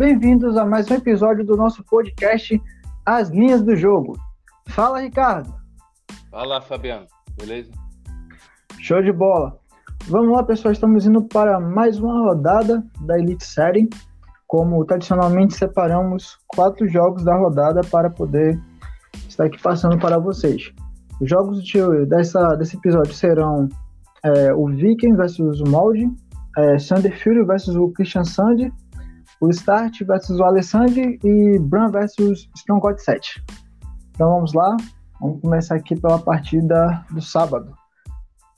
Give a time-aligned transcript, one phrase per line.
[0.00, 2.58] bem-vindos a mais um episódio do nosso podcast
[3.04, 4.16] As Linhas do Jogo.
[4.68, 5.52] Fala, Ricardo.
[6.30, 7.06] Fala, Fabiano.
[7.38, 7.70] Beleza?
[8.78, 9.58] Show de bola.
[10.08, 10.72] Vamos lá, pessoal.
[10.72, 13.90] Estamos indo para mais uma rodada da Elite Série.
[14.46, 18.58] Como tradicionalmente separamos quatro jogos da rodada para poder
[19.28, 20.72] estar aqui passando para vocês.
[21.20, 23.68] Os jogos de, dessa, desse episódio serão
[24.24, 26.10] é, o Viking versus o Molde,
[26.56, 28.72] é, Sander Fury versus o Christian Sand,
[29.40, 33.42] o Start versus o Alessandro e Bran versus Strong God 7.
[34.10, 34.76] Então vamos lá,
[35.18, 37.74] vamos começar aqui pela partida do sábado.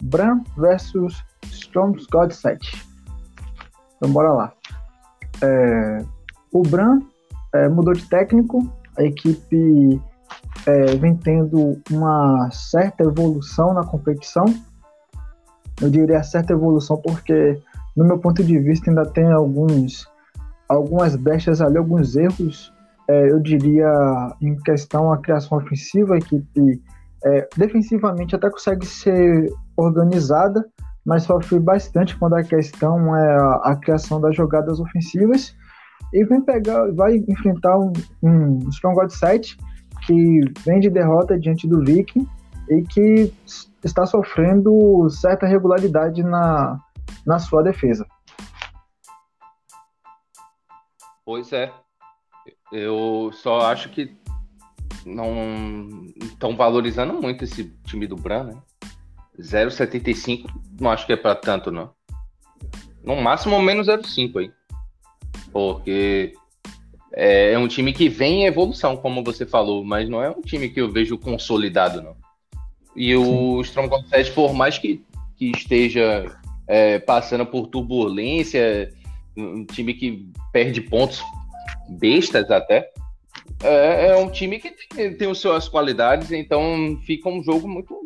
[0.02, 2.84] Bran versus Strong God 7.
[3.96, 4.52] Então bora lá.
[5.40, 6.04] É,
[6.52, 6.98] o Bran
[7.54, 10.00] é, mudou de técnico, a equipe
[10.66, 14.44] é, vem tendo uma certa evolução na competição.
[15.80, 17.60] Eu diria certa evolução porque,
[17.96, 20.11] no meu ponto de vista, ainda tem alguns
[20.72, 22.72] algumas brechas ali, alguns erros,
[23.08, 23.88] é, eu diria,
[24.40, 26.82] em questão a criação ofensiva, a equipe
[27.24, 30.64] é, defensivamente até consegue ser organizada,
[31.04, 35.54] mas sofre bastante quando a questão é a, a criação das jogadas ofensivas.
[36.12, 39.56] E vem pegar, vai enfrentar um, um Stronghold 7
[40.06, 42.26] que vem de derrota diante do Viking
[42.68, 43.32] e que
[43.84, 46.78] está sofrendo certa regularidade na,
[47.26, 48.06] na sua defesa.
[51.24, 51.72] Pois é.
[52.72, 54.16] Eu só acho que
[55.04, 58.62] não estão valorizando muito esse time do Bran, né?
[59.38, 60.46] 0,75
[60.80, 61.90] não acho que é para tanto, não.
[63.02, 64.52] No máximo menos 0,5 aí.
[65.52, 66.34] Porque
[67.14, 70.40] é, é, um time que vem em evolução, como você falou, mas não é um
[70.40, 72.16] time que eu vejo consolidado, não.
[72.94, 75.04] E o Stronghold 7, por mais que,
[75.36, 76.26] que esteja
[76.66, 78.92] é, passando por turbulência,
[79.36, 81.22] um time que perde pontos
[81.88, 82.90] bestas até.
[83.62, 87.96] É, é um time que tem, tem as suas qualidades, então fica um jogo muito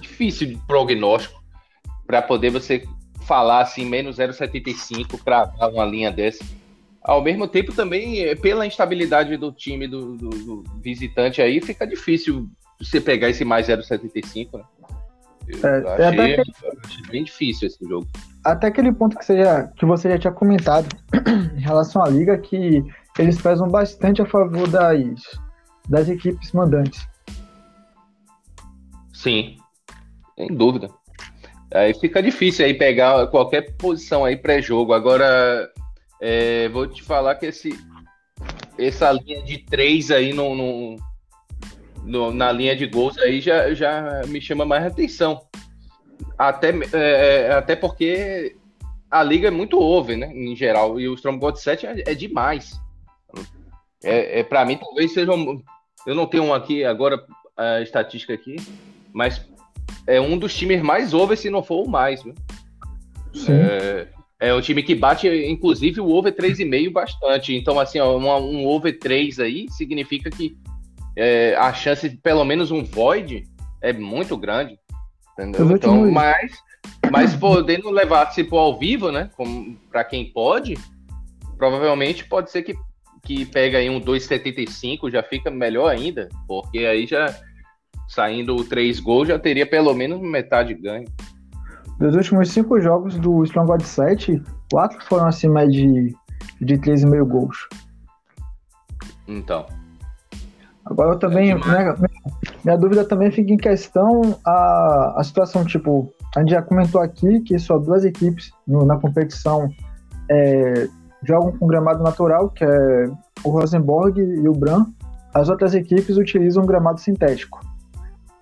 [0.00, 1.42] difícil de prognóstico
[2.06, 2.82] para poder você
[3.26, 6.44] falar assim, menos 0,75, cravar uma linha dessa.
[7.02, 11.86] Ao mesmo tempo, também, é, pela instabilidade do time do, do, do visitante aí, fica
[11.86, 12.48] difícil
[12.78, 14.64] você pegar esse mais 0,75, né?
[15.48, 16.40] Eu é, achei, é
[16.84, 18.06] achei bem difícil esse jogo
[18.50, 20.88] até aquele ponto que você, já, que você já tinha comentado
[21.56, 22.82] em relação à liga, que
[23.18, 25.38] eles pesam bastante a favor das,
[25.88, 27.06] das equipes mandantes.
[29.12, 29.56] Sim,
[30.36, 30.88] sem dúvida.
[31.74, 34.94] Aí fica difícil aí pegar qualquer posição aí pré-jogo.
[34.94, 35.68] Agora,
[36.20, 37.78] é, vou te falar que esse,
[38.78, 40.96] essa linha de três aí no, no,
[42.08, 45.40] no, na linha de gols aí já, já me chama mais atenção.
[46.36, 48.56] Até, é, é, até porque
[49.10, 50.32] a liga é muito over, né?
[50.34, 50.98] Em geral.
[50.98, 52.80] E o Storm God 7 é, é demais.
[54.02, 55.32] É, é para mim, talvez seja.
[55.32, 55.62] Um,
[56.06, 57.22] eu não tenho um aqui agora
[57.56, 58.56] a estatística aqui,
[59.12, 59.44] mas
[60.06, 62.22] é um dos times mais over, se não for o mais.
[62.22, 62.34] Viu?
[63.48, 64.08] É,
[64.40, 67.54] é um time que bate, inclusive, o over 3,5 bastante.
[67.54, 70.56] Então, assim, ó, um, um over 3 aí significa que
[71.18, 73.42] é, a chance de pelo menos um void
[73.82, 74.78] é muito grande.
[75.32, 75.72] Entendeu?
[75.72, 76.52] Então, mas,
[77.10, 79.28] mas podendo levar tipo ao vivo, né?
[79.90, 80.78] Para quem pode,
[81.56, 82.76] provavelmente pode ser que,
[83.24, 87.34] que pega aí um 2,75, já fica melhor ainda, porque aí já
[88.08, 91.06] saindo o 3 gols já teria pelo menos metade ganho.
[91.98, 94.40] Dos últimos cinco jogos do Stronghold 7,
[94.70, 96.14] quatro foram acima de,
[96.60, 97.68] de 3,5 gols.
[99.26, 99.66] Então.
[100.90, 101.50] Agora eu também.
[101.50, 101.96] É minha,
[102.64, 107.40] minha, dúvida também fica em questão a, a situação, tipo, a gente já comentou aqui
[107.40, 109.68] que só duas equipes no, na competição
[110.30, 110.88] é,
[111.22, 113.10] jogam com gramado natural, que é
[113.44, 114.86] o Rosenborg e o Bran.
[115.34, 117.60] As outras equipes utilizam gramado sintético.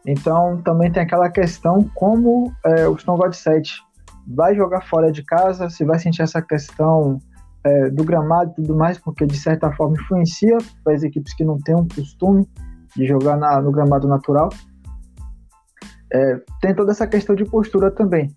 [0.06, 3.84] Então também tem aquela questão como é, o Stone God 7
[4.26, 7.18] vai jogar fora de casa, se vai sentir essa questão
[7.66, 11.44] é, do gramado e tudo mais, porque de certa forma influencia para as equipes que
[11.44, 12.48] não têm um costume
[12.94, 14.50] de jogar na, no gramado natural.
[16.12, 18.30] É, tem toda essa questão de postura também.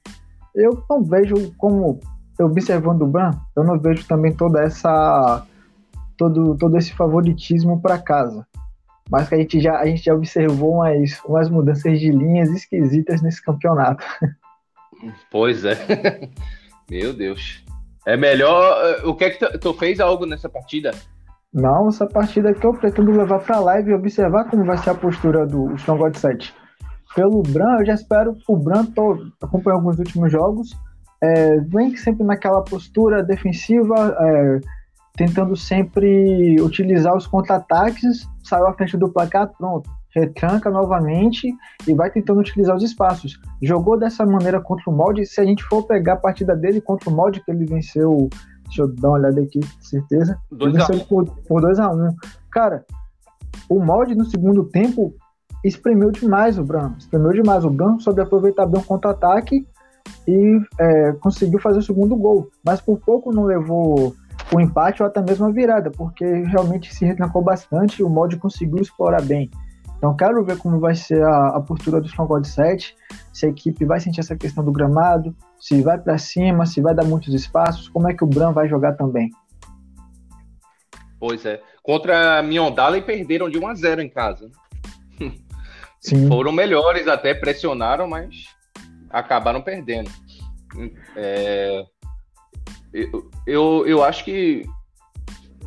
[0.56, 2.00] Eu não vejo como,
[2.40, 5.46] observando o Bran, eu não vejo também toda essa
[6.18, 8.46] todo, todo esse favoritismo para casa.
[9.12, 13.22] Mas que a gente já, a gente já observou umas, umas mudanças de linhas esquisitas
[13.22, 14.04] nesse campeonato.
[15.32, 15.78] Pois é.
[16.92, 17.64] Meu Deus.
[18.06, 18.78] É melhor.
[18.86, 20.92] Eh, o que é que tu, tu fez algo nessa partida?
[21.54, 24.96] Não, essa partida aqui eu pretendo levar pra live e observar como vai ser a
[24.96, 26.54] postura do Strong God 7.
[27.16, 30.70] Pelo Bran, eu já espero o Bran, tô, acompanho alguns últimos jogos,
[31.22, 34.60] é, vem sempre naquela postura defensiva, é,
[35.18, 41.54] tentando sempre utilizar os contra-ataques, saiu à frente do placar, pronto, retranca novamente
[41.88, 43.40] e vai tentando utilizar os espaços.
[43.62, 45.26] Jogou dessa maneira contra o molde.
[45.26, 48.30] Se a gente for pegar a partida dele contra o molde, que ele venceu.
[48.64, 50.40] Deixa eu dar uma olhada aqui, certeza.
[50.52, 52.12] Ele venceu por, por 2x1.
[52.12, 52.16] Um.
[52.52, 52.86] Cara,
[53.68, 55.14] o molde no segundo tempo
[55.64, 56.94] espremeu demais o Bran.
[56.98, 57.66] Espremeu demais.
[57.66, 59.68] O Bran soube aproveitar bem o contra-ataque
[60.28, 62.50] e é, conseguiu fazer o segundo gol.
[62.64, 64.16] Mas por pouco não levou
[64.54, 68.38] o empate ou até mesmo a virada, porque realmente se retrancou bastante e o molde
[68.38, 69.50] conseguiu explorar bem.
[70.00, 72.96] Então quero ver como vai ser a, a postura do Stronghold 7,
[73.34, 76.96] se a equipe vai sentir essa questão do gramado, se vai para cima, se vai
[76.96, 79.30] dar muitos espaços, como é que o Bran vai jogar também.
[81.20, 81.62] Pois é.
[81.84, 84.50] Contra a Miondala perderam de 1 a 0 em casa.
[86.00, 86.30] Sim.
[86.30, 88.46] Foram melhores, até pressionaram, mas
[89.10, 90.10] acabaram perdendo.
[91.18, 91.84] É...
[92.94, 94.66] Eu, eu, eu acho que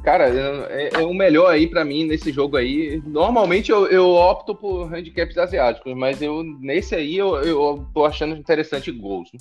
[0.03, 3.01] Cara, é, é, o melhor aí para mim nesse jogo aí.
[3.07, 8.35] Normalmente eu, eu opto por handicaps asiáticos, mas eu nesse aí eu, eu tô achando
[8.35, 9.31] interessante gols.
[9.33, 9.39] Né?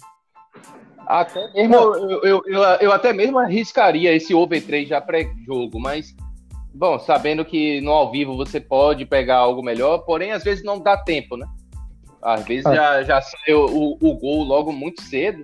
[1.07, 6.15] Até mesmo eu, eu, eu, eu, até mesmo arriscaria esse over 3 já pré-jogo, mas
[6.71, 10.79] bom, sabendo que no ao vivo você pode pegar algo melhor, porém às vezes não
[10.79, 11.47] dá tempo, né?
[12.21, 12.75] Às vezes ah.
[12.75, 15.43] já, já saiu o, o gol logo muito cedo,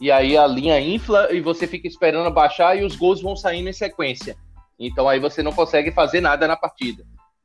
[0.00, 3.68] e aí a linha infla e você fica esperando baixar e os gols vão saindo
[3.68, 4.36] em sequência.
[4.78, 7.04] Então aí você não consegue fazer nada na partida,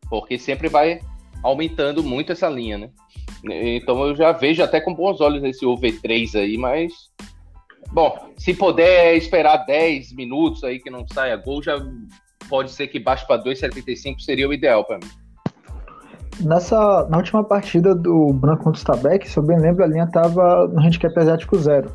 [0.09, 0.99] porque sempre vai
[1.43, 2.89] aumentando muito essa linha, né?
[3.43, 6.91] Então eu já vejo até com bons olhos esse OV3 aí, mas
[7.91, 11.77] bom, se puder esperar 10 minutos aí que não saia gol, já
[12.49, 15.09] pode ser que baixe para 2,75 seria o ideal para mim.
[16.39, 20.03] Nessa, na última partida do Branco contra o Stabek, se eu bem lembro, a linha
[20.03, 21.91] estava no handicap asiático zero.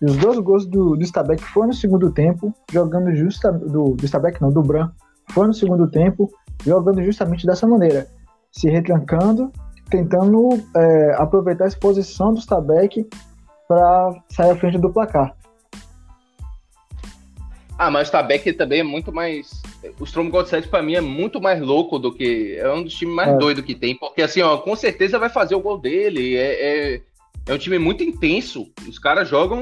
[0.00, 4.04] E os dois gols do, do Stabek foram no segundo tempo, jogando justa do, do
[4.06, 4.90] Stabek não, do Bran,
[5.30, 6.30] foram no segundo tempo,
[6.64, 8.06] jogando justamente dessa maneira,
[8.50, 9.52] se retrancando,
[9.90, 13.06] tentando é, aproveitar a exposição do Stabek
[13.68, 15.36] para sair à frente do placar.
[17.80, 19.62] Ah, mas o Stabek também é muito mais.
[19.98, 22.56] O Strom God 7 pra mim é muito mais louco do que.
[22.58, 23.38] É um dos times mais é.
[23.38, 26.36] doidos que tem, porque assim, ó, com certeza vai fazer o gol dele.
[26.36, 27.02] É, é,
[27.46, 28.70] é um time muito intenso.
[28.88, 29.60] Os caras jogam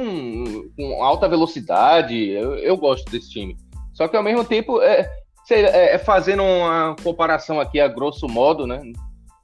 [0.77, 2.29] com alta velocidade.
[2.29, 3.57] Eu, eu, gosto desse time.
[3.95, 5.11] Só que ao mesmo tempo, é,
[5.51, 8.81] é, é, fazendo uma comparação aqui a grosso modo, né?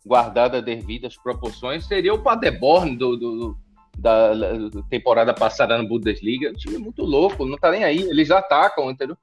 [0.05, 3.57] Guardada devidas proporções, seria o Paderborn do, do,
[3.97, 6.51] da, da, temporada passada na Bundesliga.
[6.51, 8.03] Um time muito louco, não tá nem aí.
[8.03, 9.17] Eles atacam, entendeu?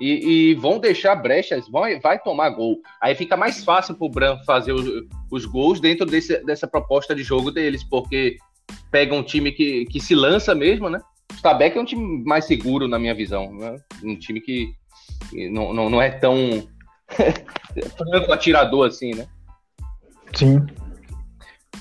[0.00, 2.80] E, e, vão deixar brechas, vai, vai tomar gol.
[3.00, 4.88] Aí fica mais fácil pro Bran fazer os,
[5.30, 8.38] os gols dentro desse, dessa proposta de jogo deles, porque
[8.90, 11.00] pega um time que, que se lança mesmo, né?
[11.30, 13.52] O Stabek é um time mais seguro, na minha visão.
[13.54, 13.76] Né?
[14.02, 14.74] Um time que,
[15.30, 16.36] que não, não, não é tão
[17.96, 19.26] franco atirador assim, né?
[20.34, 20.66] Sim.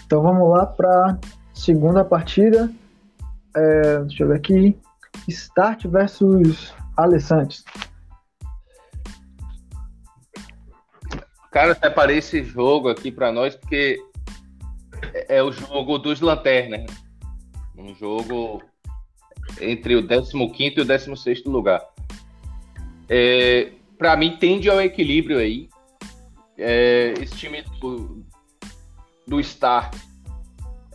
[0.05, 1.17] Então vamos lá para
[1.53, 2.71] segunda partida.
[3.55, 4.77] É, deixa eu ver aqui.
[5.27, 7.63] Start versus Alessantes.
[11.51, 13.99] Cara, eu separei esse jogo aqui para nós porque
[15.13, 16.85] é, é o jogo dos lanternas.
[17.77, 18.61] Um jogo
[19.59, 20.33] entre o 15
[20.77, 21.81] e o 16 lugar.
[23.09, 25.69] É, para mim, tende ao equilíbrio aí.
[26.57, 28.23] É, esse time do,
[29.27, 29.91] do Star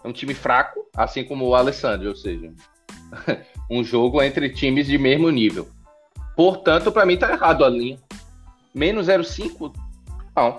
[0.03, 2.53] é um time fraco, assim como o Alessandro, ou seja,
[3.71, 5.69] um jogo entre times de mesmo nível.
[6.37, 7.99] Portanto, para mim tá errado a linha.
[8.75, 9.75] Menos 0,5?
[10.37, 10.59] Não.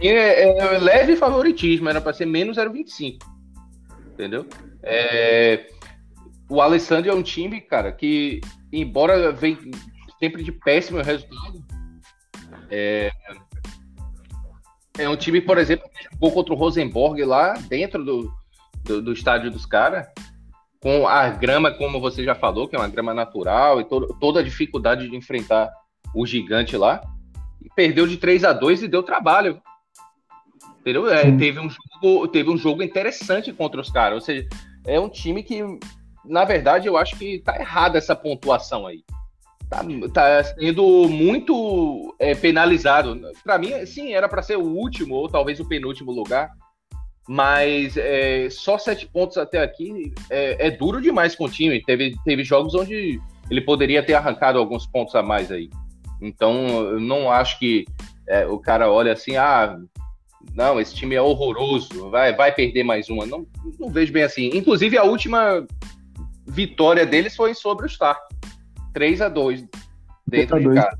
[0.00, 3.18] É, é, leve favoritismo, era para ser menos 0,25.
[4.12, 4.46] Entendeu?
[4.82, 5.66] É,
[6.48, 8.40] o Alessandro é um time, cara, que,
[8.72, 9.58] embora vem
[10.18, 11.64] sempre de péssimo resultado,
[12.70, 13.10] é,
[14.98, 18.32] é um time, por exemplo, que jogou contra o Rosenborg lá dentro do,
[18.84, 20.06] do, do estádio dos caras,
[20.80, 24.40] com a grama, como você já falou, que é uma grama natural e to toda
[24.40, 25.72] a dificuldade de enfrentar
[26.14, 27.00] o gigante lá.
[27.74, 29.60] Perdeu de 3 a 2 e deu trabalho.
[30.84, 31.08] Entendeu?
[31.08, 34.16] É, teve, um jogo, teve um jogo interessante contra os caras.
[34.16, 34.46] Ou seja,
[34.86, 35.62] é um time que,
[36.22, 39.02] na verdade, eu acho que tá errada essa pontuação aí.
[39.70, 43.18] Tá, tá sendo muito é, penalizado.
[43.42, 46.50] Para mim, sim, era para ser o último ou talvez o penúltimo lugar.
[47.26, 51.82] Mas é, só sete pontos até aqui é, é, duro demais com o time.
[51.82, 53.18] Teve, teve jogos onde
[53.50, 55.70] ele poderia ter arrancado alguns pontos a mais aí.
[56.20, 57.86] Então, eu não acho que
[58.28, 59.78] é, o cara olha assim, ah,
[60.54, 63.26] não, esse time é horroroso, vai, vai perder mais uma.
[63.26, 63.46] Não,
[63.78, 64.50] não vejo bem assim.
[64.52, 65.66] Inclusive, a última
[66.46, 68.18] vitória deles foi sobre o Star.
[68.92, 69.64] 3 a 2
[70.26, 70.98] dentro de casa.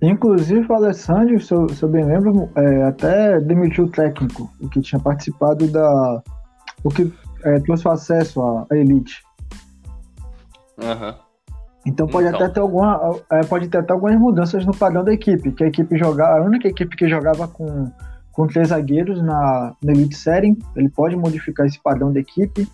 [0.00, 4.68] Inclusive, o Alessandro, se eu, se eu bem lembro, é, até demitiu o técnico, o
[4.68, 6.22] que tinha participado da.
[6.84, 7.12] o que
[7.42, 9.22] é, trouxe acesso à, à Elite.
[10.78, 11.14] Uhum.
[11.84, 12.40] Então pode então.
[12.40, 13.18] até ter alguma.
[13.30, 15.50] É, pode ter até algumas mudanças no padrão da equipe.
[15.52, 16.38] Que a equipe jogava.
[16.38, 17.90] A única equipe que jogava com,
[18.38, 22.68] com três zagueiros na, na Elite Série, ele pode modificar esse padrão da equipe.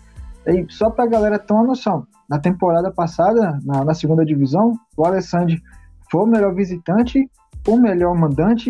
[0.45, 5.03] E só pra galera ter uma noção, na temporada passada, na, na segunda divisão, o
[5.03, 5.57] Alessandro
[6.11, 7.27] foi o melhor visitante,
[7.67, 8.69] o melhor mandante,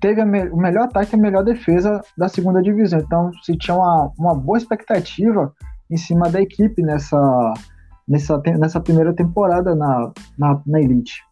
[0.00, 2.98] teve me o melhor ataque e a melhor defesa da segunda divisão.
[2.98, 5.54] Então, se tinha uma, uma boa expectativa
[5.88, 7.54] em cima da equipe nessa,
[8.08, 11.22] nessa, nessa primeira temporada na, na, na Elite.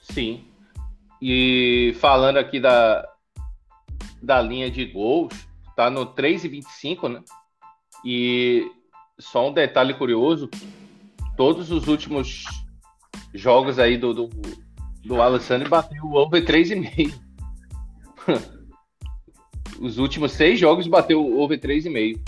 [0.00, 0.44] Sim.
[1.20, 3.04] E falando aqui da,
[4.24, 5.34] da linha de gols,
[5.76, 7.22] tá no 3,25, né?
[8.04, 8.70] E
[9.18, 10.48] só um detalhe curioso:
[11.36, 12.44] todos os últimos
[13.32, 14.30] jogos aí do, do,
[15.04, 17.14] do Alessandro bateu o over 3,5.
[19.80, 22.20] Os últimos seis jogos bateu o over 3,5.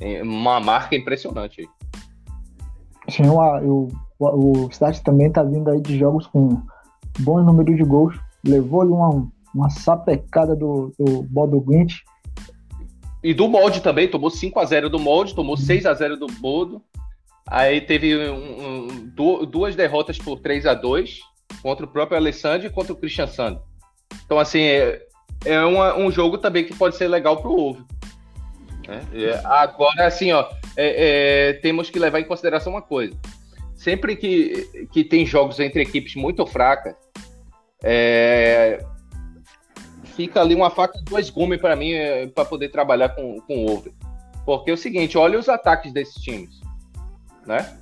[0.00, 1.68] É uma marca impressionante aí.
[3.10, 6.62] Sim, o, o, o Stat também tá vindo aí de jogos com
[7.18, 8.18] bom número de gols.
[8.42, 11.94] Levou-lhe uma, uma sapecada do, do Bodo Glint.
[13.22, 16.82] E do molde também, tomou 5x0 do molde, tomou 6x0 do Bodo.
[17.46, 21.20] Aí teve um, um, duas derrotas por 3 a 2
[21.62, 23.60] contra o próprio Alessandro e contra o Christian Sand.
[24.24, 25.02] Então, assim, é,
[25.44, 27.86] é uma, um jogo também que pode ser legal para o Ovo.
[28.86, 29.02] Né?
[29.12, 33.16] É, agora, assim, ó, é, é, temos que levar em consideração uma coisa.
[33.74, 36.94] Sempre que, que tem jogos entre equipes muito fracas,
[37.82, 38.84] é,
[40.20, 43.64] fica ali uma faca de dois gumes para mim é, para poder trabalhar com, com
[43.64, 43.92] o over.
[44.44, 46.60] Porque é o seguinte, olha os ataques desses times
[47.46, 47.78] né?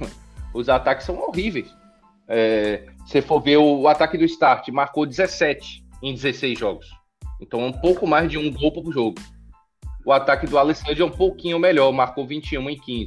[0.54, 1.68] Os ataques são horríveis.
[2.28, 6.86] É, se for ver o, ataque do Start, marcou 17 em 16 jogos.
[7.40, 9.20] Então, um pouco mais de um gol por jogo.
[10.06, 13.06] O ataque do Alessandro é um pouquinho melhor, marcou 21 em 15.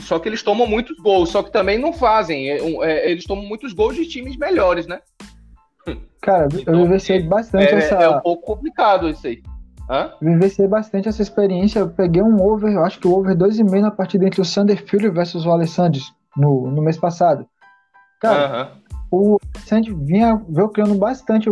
[0.00, 2.50] Só que eles tomam muitos gols, só que também não fazem.
[2.50, 5.00] É, é, eles tomam muitos gols de times melhores, né?
[6.20, 7.94] Cara, então, eu vivenciei bastante é, essa.
[7.96, 9.42] É um pouco complicado isso aí.
[9.88, 10.12] Hã?
[10.20, 11.80] Vivenciei bastante essa experiência.
[11.80, 15.10] Eu peguei um over, eu acho que o over 2,5 na partida entre o Sanderfield
[15.10, 16.00] versus o Alessandro
[16.36, 17.46] no, no mês passado.
[18.20, 18.72] Cara,
[19.10, 21.48] o Alessandro vinha veio criando bastante.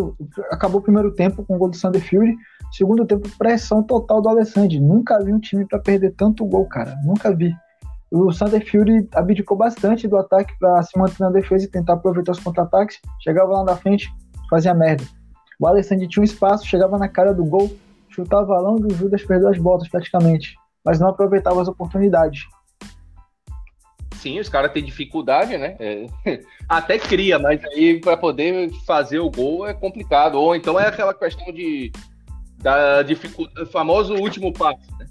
[0.50, 2.34] Acabou o primeiro tempo com o gol do Sanderfield.
[2.72, 4.80] Segundo tempo, pressão total do Alessandro.
[4.80, 6.96] Nunca vi um time para perder tanto gol, cara.
[7.04, 7.54] Nunca vi.
[8.10, 12.40] O Sanderfield abdicou bastante do ataque para se manter na defesa e tentar aproveitar os
[12.40, 12.98] contra-ataques.
[13.20, 14.10] Chegava lá na frente,
[14.52, 15.02] fazia merda.
[15.58, 17.74] O Alessandro tinha um espaço, chegava na cara do gol,
[18.10, 22.42] chutava longo e o Judas perdeu as botas praticamente, mas não aproveitava as oportunidades.
[24.16, 25.74] Sim, os caras têm dificuldade, né?
[25.80, 26.06] É,
[26.68, 30.34] até cria, mas aí para poder fazer o gol é complicado.
[30.34, 31.90] Ou então é aquela questão de
[32.58, 34.86] da dificuldade, famoso último passe.
[34.98, 35.06] Né?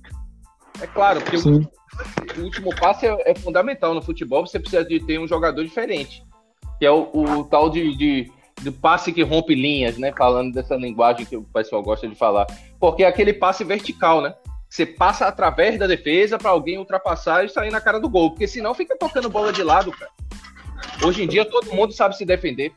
[0.82, 1.62] É claro, porque o,
[2.38, 4.46] o, último passe é, é, fundamental no futebol.
[4.46, 6.24] Você precisa de ter um jogador diferente,
[6.78, 10.14] que é o, o tal de, de do passe que rompe linhas, né?
[10.18, 12.46] Falando dessa linguagem que o pessoal gosta de falar.
[12.80, 14.34] Porque é aquele passe vertical, né?
[14.70, 18.32] Você passa através da defesa para alguém ultrapassar e sair na cara do gol.
[18.32, 20.12] Porque senão fica tocando bola de lado, cara.
[21.04, 22.74] Hoje em dia todo mundo sabe se defender.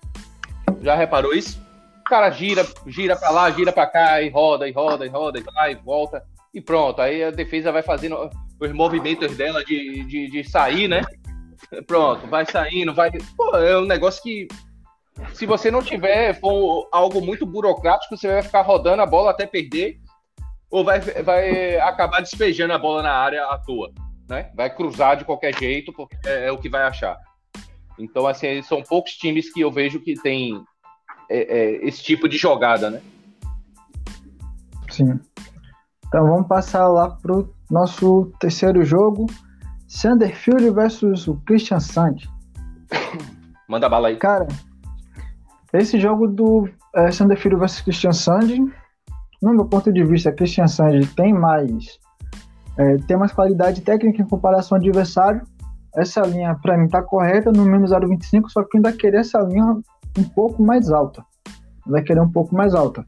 [0.82, 1.62] Já reparou isso?
[2.00, 5.38] O cara gira, gira para lá, gira para cá, e roda, e roda, e roda,
[5.38, 6.22] e vai, e volta.
[6.52, 7.00] E pronto.
[7.00, 11.02] Aí a defesa vai fazendo os movimentos dela de, de, de sair, né?
[11.86, 13.10] Pronto, vai saindo, vai.
[13.36, 14.48] Pô, é um negócio que
[15.32, 19.46] se você não tiver for algo muito burocrático, você vai ficar rodando a bola até
[19.46, 20.00] perder,
[20.70, 23.92] ou vai, vai acabar despejando a bola na área à toa.
[24.28, 24.50] Né?
[24.54, 27.16] Vai cruzar de qualquer jeito, porque é, é o que vai achar.
[27.98, 30.64] Então, assim, são poucos times que eu vejo que tem
[31.28, 33.00] é, é, esse tipo de jogada, né?
[34.90, 35.20] Sim.
[36.06, 39.26] Então vamos passar lá pro nosso terceiro jogo.
[39.88, 42.28] Sanderfield versus o Christian Sand.
[43.68, 44.16] Manda bala aí.
[44.16, 44.46] Cara,
[45.80, 48.60] esse jogo do é, Sander Filho versus Christian Sandy,
[49.42, 51.98] no meu ponto de vista, Christian Sandy tem mais
[52.78, 55.42] é, tem mais qualidade técnica em comparação ao adversário.
[55.94, 59.64] Essa linha, para mim, tá correta no menos 0,25, só que ainda querer essa linha
[60.18, 61.24] um pouco mais alta.
[61.86, 63.04] Vai querer um pouco mais alta.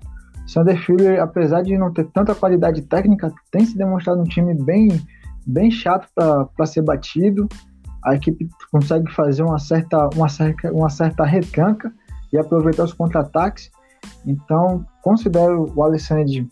[0.46, 4.88] Sander Filho, apesar de não ter tanta qualidade técnica, tem se demonstrado um time bem,
[5.44, 7.48] bem chato para ser batido.
[8.04, 11.92] A equipe consegue fazer uma certa, uma certa, uma certa retranca
[12.36, 13.70] e aproveitar os contra-ataques.
[14.24, 16.48] Então, considero o Alessandro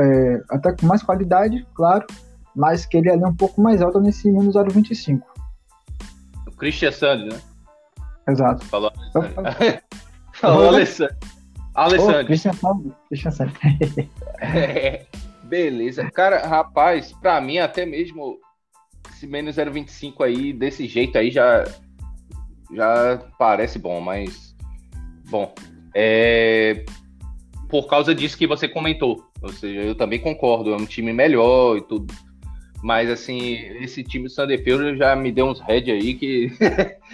[0.00, 2.06] é, até com mais qualidade, claro,
[2.54, 5.20] mas que ele é um pouco mais alto nesse menos 0,25.
[6.46, 7.40] O Christian Sandro, né?
[8.28, 8.64] Exato.
[8.66, 8.92] Falou.
[10.34, 11.16] Falou, Alessandro.
[11.74, 12.20] Alessandro.
[12.20, 12.52] Oh, Christian.
[13.08, 13.52] Christian
[14.40, 15.06] é,
[15.44, 16.10] beleza.
[16.10, 18.38] Cara, rapaz, pra mim até mesmo
[19.20, 21.64] esse menos 0,25 aí, desse jeito aí, já,
[22.74, 24.49] já parece bom, mas.
[25.30, 25.54] Bom.
[25.94, 26.84] É,
[27.68, 29.24] por causa disso que você comentou.
[29.40, 32.12] Ou seja, eu também concordo, é um time melhor e tudo.
[32.82, 36.50] Mas, assim, esse time do Sanderfield já me deu uns head aí que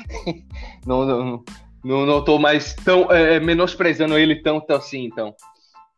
[0.87, 1.45] não, não,
[1.85, 5.35] não, não tô mais tão é, menosprezando ele tanto assim, então.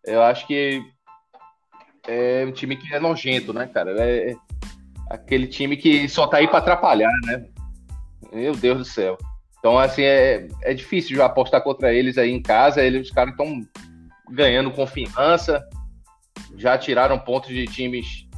[0.05, 0.83] Eu acho que
[2.07, 3.95] é um time que é nojento, né, cara?
[4.01, 4.35] É
[5.11, 7.45] aquele time que só tá aí para atrapalhar, né?
[8.33, 9.19] Meu Deus do céu.
[9.59, 12.83] Então, assim, é, é difícil já apostar contra eles aí em casa.
[12.83, 13.67] Eles, os caras estão
[14.31, 15.67] ganhando confiança,
[16.57, 18.29] já tiraram pontos de times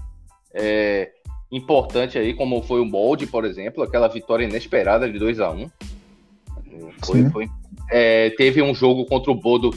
[0.55, 1.11] é,
[1.51, 5.63] importante aí, como foi o Molde, por exemplo, aquela vitória inesperada de 2 a 1
[5.63, 5.71] um.
[7.05, 7.49] Foi, foi,
[7.91, 9.71] é, teve um jogo contra o Bodo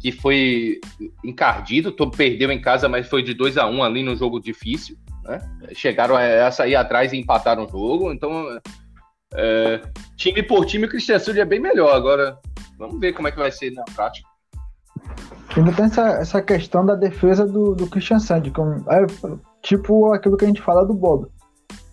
[0.00, 0.80] que foi
[1.22, 4.96] encardido, perdeu em casa, mas foi de 2 a 1 um ali no jogo difícil.
[5.24, 5.38] Né?
[5.74, 8.12] Chegaram a, sair atrás e empataram o jogo.
[8.12, 8.58] Então,
[9.34, 9.80] é,
[10.16, 11.94] time por time, o Cristian Sul é bem melhor.
[11.94, 12.38] Agora,
[12.78, 14.28] vamos ver como é que vai ser na prática.
[15.56, 19.04] Ainda tem essa, essa questão da defesa do, do Christian Sandy, como, é,
[19.62, 21.30] tipo aquilo que a gente fala do Bodo.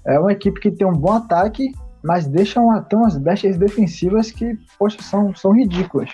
[0.05, 1.71] É uma equipe que tem um bom ataque,
[2.03, 6.11] mas deixa uma, tem umas bestas defensivas que, poxa, são, são ridículas.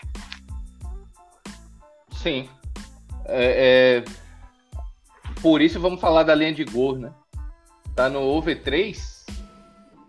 [2.12, 2.48] Sim.
[3.26, 4.04] É, é...
[5.42, 7.12] Por isso vamos falar da linha de gols, né?
[7.94, 9.13] Tá no over 3.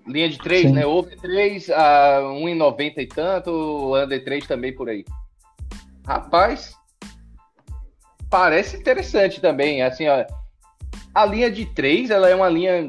[0.06, 0.72] Linha de 3, Sim.
[0.72, 0.86] né?
[0.86, 5.04] Over 3 a 1,90 e tanto, under 3 também por aí.
[6.06, 6.76] Rapaz,
[8.28, 9.82] parece interessante também.
[9.82, 10.24] Assim, ó,
[11.14, 12.88] a linha de três, ela é uma linha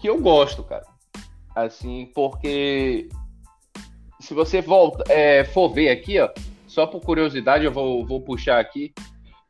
[0.00, 0.86] que eu gosto, cara.
[1.54, 3.08] Assim, porque
[4.20, 6.28] se você volta, é, for ver aqui, ó,
[6.66, 8.92] só por curiosidade, eu vou, vou puxar aqui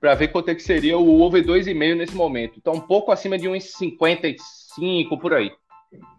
[0.00, 2.58] para ver quanto é que seria o over 2,5 nesse momento.
[2.58, 5.50] Então, um pouco acima de uns 55 por aí.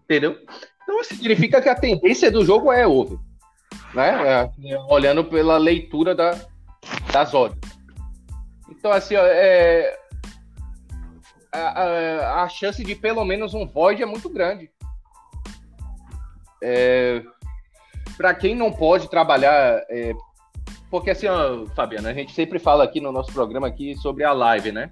[0.04, 0.38] Entendeu?
[0.84, 3.18] Então, significa que a tendência do jogo é over.
[3.94, 4.12] Né?
[4.28, 6.40] É, olhando pela leitura da,
[7.12, 7.58] das odds.
[8.70, 9.98] Então, assim, ó, é,
[11.52, 14.70] a, a, a, chance de pelo menos um void é muito grande.
[16.62, 17.24] É,
[18.18, 20.14] para quem não pode trabalhar, é,
[20.90, 24.32] porque assim, ó, Fabiana, a gente sempre fala aqui no nosso programa aqui sobre a
[24.32, 24.92] live, né?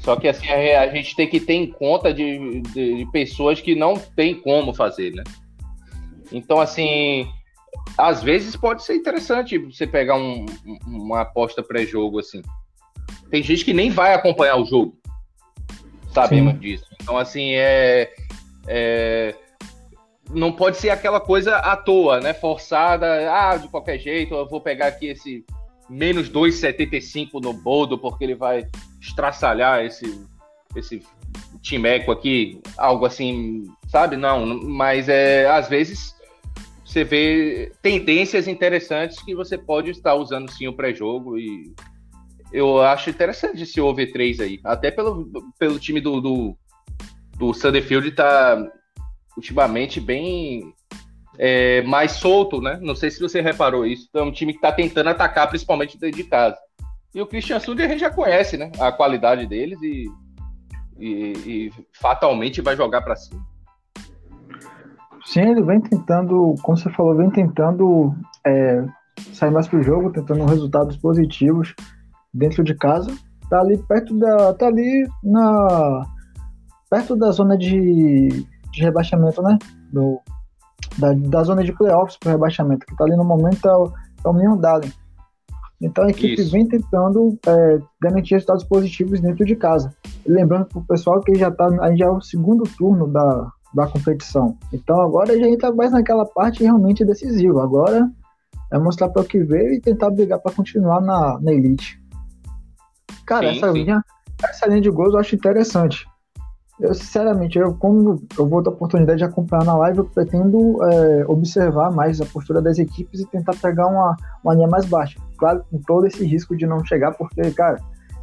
[0.00, 3.60] Só que assim, a, a gente tem que ter em conta de, de, de pessoas
[3.60, 5.22] que não tem como fazer, né?
[6.32, 7.28] Então, assim,
[7.96, 10.46] às vezes pode ser interessante você pegar um,
[10.86, 12.42] uma aposta pré-jogo assim.
[13.30, 14.98] Tem gente que nem vai acompanhar o jogo.
[16.12, 16.58] Sabemos Sim.
[16.58, 16.84] disso.
[17.00, 18.12] Então, assim, é,
[18.66, 19.34] é,
[20.30, 22.34] Não pode ser aquela coisa à toa, né?
[22.34, 23.06] Forçada.
[23.32, 25.44] Ah, de qualquer jeito, eu vou pegar aqui esse
[25.88, 28.66] menos 2,75 no boldo, porque ele vai
[29.00, 30.20] estraçalhar esse,
[30.76, 31.02] esse
[31.62, 32.60] timeco aqui.
[32.76, 34.16] Algo assim, sabe?
[34.16, 36.14] Não, mas é, às vezes
[36.84, 41.72] você vê tendências interessantes que você pode estar usando sim o pré-jogo e
[42.52, 44.60] eu acho interessante esse over 3 aí.
[44.64, 46.56] Até pelo, pelo time do, do,
[47.38, 48.68] do Sutherfield tá
[49.36, 50.74] ultimamente bem
[51.38, 52.78] é, mais solto, né?
[52.82, 54.08] Não sei se você reparou isso.
[54.14, 56.56] É um time que tá tentando atacar, principalmente dentro de casa.
[57.14, 58.70] E o Christian Sund a gente já conhece, né?
[58.78, 60.06] A qualidade deles e,
[60.98, 63.44] e, e fatalmente vai jogar para cima.
[65.24, 68.14] Sim, ele vem tentando, como você falou, vem tentando
[68.46, 68.84] é,
[69.32, 71.74] sair mais pro jogo, tentando resultados positivos
[72.32, 73.12] dentro de casa,
[73.48, 74.54] tá ali perto da.
[74.54, 76.04] tá ali na.
[76.88, 78.28] perto da zona de,
[78.72, 79.58] de rebaixamento, né?
[79.92, 80.20] Do,
[80.98, 83.92] da, da zona de playoffs para rebaixamento, que tá ali no momento é o,
[84.24, 84.80] é o.
[85.80, 86.52] Então a equipe Isso.
[86.52, 89.94] vem tentando é, garantir resultados positivos dentro de casa.
[90.26, 93.86] E lembrando para o pessoal que já tá, já é o segundo turno da, da
[93.86, 94.58] competição.
[94.72, 97.62] Então agora a gente tá mais naquela parte realmente decisiva.
[97.62, 98.10] Agora
[98.70, 101.98] é mostrar para o que veio e tentar brigar para continuar na, na elite.
[103.26, 103.78] Cara, sim, essa, sim.
[103.78, 104.04] Linha,
[104.42, 106.06] essa linha de gols eu acho interessante.
[106.80, 110.82] Eu, sinceramente, eu, como eu vou ter a oportunidade de acompanhar na live, eu pretendo
[110.84, 115.20] é, observar mais a postura das equipes e tentar pegar uma, uma linha mais baixa.
[115.36, 117.78] Claro, com todo esse risco de não chegar, porque, cara,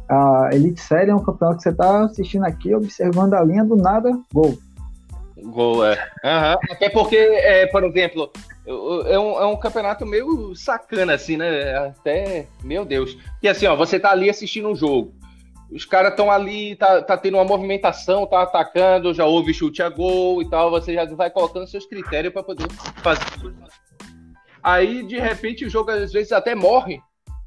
[0.08, 3.76] a Elite Série é um campeonato que você tá assistindo aqui, observando a linha do
[3.76, 4.58] nada, gol.
[5.36, 5.94] Gol, é.
[6.24, 6.72] Uhum.
[6.72, 8.30] Até porque, é, por exemplo,
[8.66, 11.76] é um, é um campeonato meio sacana, assim, né?
[11.76, 13.16] Até, meu Deus.
[13.42, 15.12] E assim, ó, você tá ali assistindo um jogo.
[15.70, 19.88] Os caras estão ali, tá, tá tendo uma movimentação, tá atacando, já houve chute a
[19.88, 20.70] gol e tal.
[20.70, 22.68] Você já vai colocando seus critérios para poder
[23.02, 23.22] fazer.
[24.62, 27.00] Aí, de repente, o jogo às vezes até morre,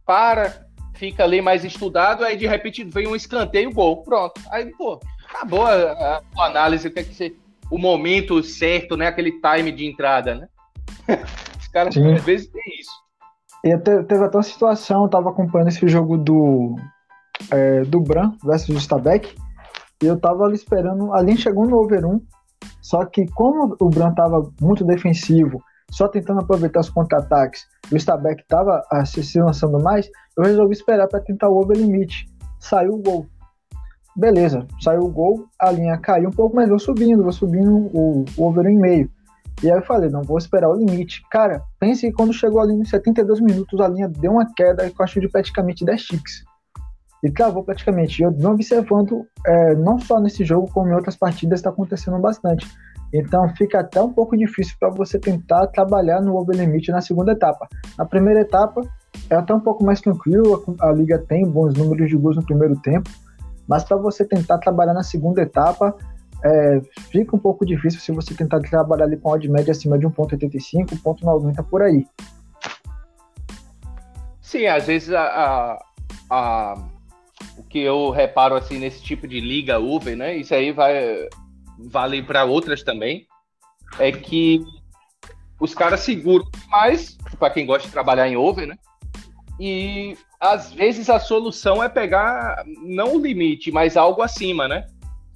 [0.06, 4.40] para, fica ali mais estudado, aí de repente vem um escanteio, gol, pronto.
[4.52, 7.36] Aí, pô, acabou a, a, a análise, o que é que você,
[7.72, 9.08] o momento certo, né?
[9.08, 10.48] Aquele time de entrada, né?
[11.60, 12.92] Os caras às vezes tem isso.
[13.64, 16.76] E teve até uma situação, eu tava acompanhando esse jogo do,
[17.50, 19.36] é, do Bran versus Stabek,
[20.02, 22.22] e eu tava ali esperando, ali chegou no over 1,
[22.82, 27.98] só que como o Bran tava muito defensivo, só tentando aproveitar os contra-ataques, e o
[27.98, 32.26] Stabek tava ah, se, se lançando mais, eu resolvi esperar para tentar o over limite.
[32.60, 33.28] Saiu o gol.
[34.16, 38.26] Beleza, saiu o gol, a linha caiu um pouco, mas vou subindo, vou subindo o,
[38.38, 39.10] o over em meio.
[39.64, 41.22] E aí eu falei, não vou esperar o limite.
[41.30, 45.04] Cara, pense que quando chegou ali nos 72 minutos, a linha deu uma queda com
[45.04, 46.44] acho de praticamente 10 ticks.
[47.24, 48.22] E travou praticamente.
[48.22, 52.68] Eu não observando, é, não só nesse jogo, como em outras partidas, está acontecendo bastante.
[53.14, 57.34] Então fica até um pouco difícil para você tentar trabalhar no over limite na segunda
[57.34, 57.68] etapa.
[57.98, 58.82] Na primeira etapa
[59.30, 62.46] é até um pouco mais tranquilo, a, a liga tem bons números de gols no
[62.46, 63.10] primeiro tempo,
[63.68, 65.96] mas para você tentar trabalhar na segunda etapa,
[66.44, 66.82] é,
[67.12, 71.02] fica um pouco difícil se você tentar trabalhar ali com odd média acima de 1.85,
[71.02, 72.06] 1.90 por aí.
[74.42, 75.86] Sim, às vezes a, a,
[76.30, 76.74] a,
[77.58, 80.36] o que eu reparo assim nesse tipo de liga Uber, né?
[80.36, 81.28] Isso aí vai
[81.78, 83.26] vale para outras também,
[84.00, 84.62] é que
[85.60, 88.78] os caras seguram mais para quem gosta de trabalhar em over, né?
[89.60, 94.86] E às vezes a solução é pegar não o limite, mas algo acima, né?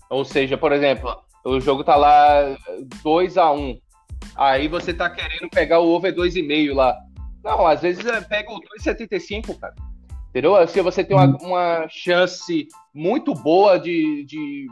[0.09, 2.57] Ou seja, por exemplo, o jogo tá lá
[3.03, 3.79] 2 a 1
[4.35, 6.97] Aí você tá querendo pegar o over 2,5 lá.
[7.43, 9.75] Não, às vezes é, pega o 2,75, cara.
[10.35, 10.67] Entendeu?
[10.67, 14.67] Se você tem uma, uma chance muito boa de, de,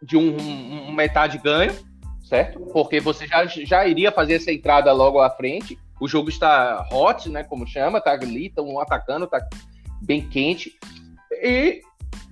[0.00, 1.74] de um, um, metade ganho,
[2.22, 2.60] certo?
[2.72, 5.76] Porque você já, já iria fazer essa entrada logo à frente.
[6.00, 7.42] O jogo está hot, né?
[7.42, 9.44] Como chama, tá ali, estão atacando, tá
[10.00, 10.72] bem quente.
[11.42, 11.80] E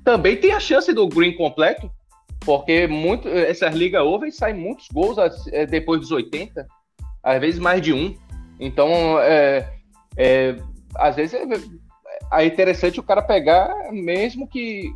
[0.05, 1.91] também tem a chance do green completo,
[2.45, 5.17] porque muito, essas ligas over saem muitos gols
[5.49, 6.65] é, depois dos 80,
[7.25, 8.17] às vezes mais de um.
[8.61, 9.69] Então, é,
[10.17, 10.55] é,
[10.95, 11.35] às vezes
[12.33, 14.93] é, é interessante o cara pegar, mesmo que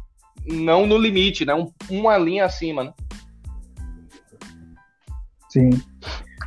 [0.47, 1.55] não no limite, né?
[1.55, 2.95] Um, uma linha acima, né?
[5.49, 5.71] Sim.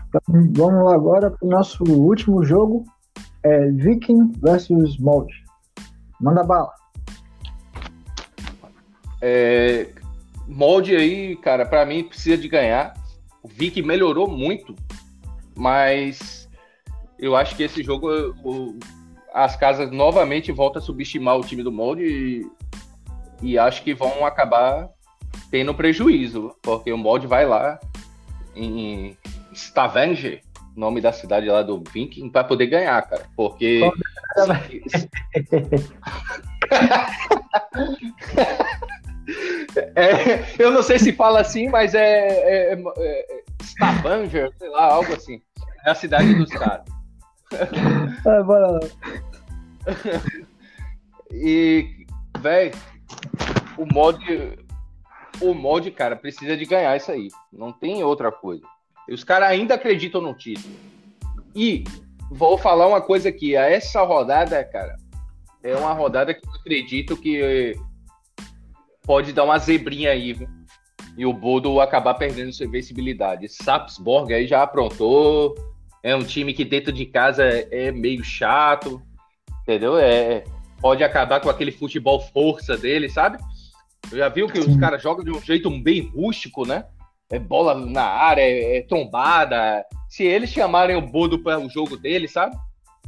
[0.08, 0.22] Então,
[0.56, 2.86] vamos lá agora para o nosso último jogo,
[3.44, 5.34] é Viking versus Mold.
[6.22, 6.72] Manda bala.
[9.22, 9.90] É,
[10.48, 12.94] molde aí, cara, para mim precisa de ganhar.
[13.42, 14.76] O Vic melhorou muito,
[15.56, 16.50] mas
[17.20, 18.10] eu acho que esse jogo
[18.44, 18.78] o,
[19.34, 22.46] as casas novamente voltam a subestimar o time do molde e,
[23.42, 24.90] e acho que vão acabar
[25.50, 27.80] tendo prejuízo, porque o molde vai lá
[28.56, 29.18] em
[29.52, 30.42] Stavanger,
[30.76, 33.26] nome da cidade lá do Viking, para poder ganhar, cara.
[33.36, 33.82] Porque.
[39.96, 44.86] É, eu não sei se fala assim, mas é, é, é, é Stavanger, sei lá,
[44.86, 45.42] algo assim.
[45.86, 46.93] É a cidade dos caras.
[48.46, 48.80] Bora lá.
[51.32, 52.06] E,
[52.40, 52.74] velho,
[53.78, 54.60] o mod,
[55.42, 57.30] o mod, cara, precisa de ganhar isso aí.
[57.52, 58.64] Não tem outra coisa.
[59.08, 60.76] E os caras ainda acreditam no título.
[61.56, 61.84] E
[62.32, 63.56] vou falar uma coisa aqui.
[63.56, 64.96] Essa rodada, cara,
[65.64, 67.74] é uma rodada que eu acredito que
[69.04, 70.48] pode dar uma zebrinha aí, viu?
[71.18, 73.48] E o Bodo acabar perdendo sua invencibilidade.
[73.48, 75.56] Sapsborg aí já aprontou.
[76.04, 79.02] É um time que dentro de casa é meio chato,
[79.62, 79.98] entendeu?
[79.98, 80.44] É,
[80.82, 83.38] pode acabar com aquele futebol força dele, sabe?
[84.12, 84.72] Eu já viu que Sim.
[84.72, 86.86] os caras jogam de um jeito bem rústico, né?
[87.32, 89.86] É bola na área, é, é trombada.
[90.10, 92.56] Se eles chamarem o Bodo para o jogo dele, sabe?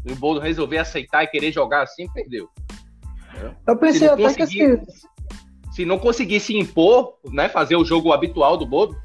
[0.06, 2.50] E o Bodo resolver aceitar e querer jogar assim, perdeu.
[3.68, 4.78] Eu pensei até que assim,
[5.74, 8.96] se não conseguisse impor, né, fazer o jogo habitual do Bodo,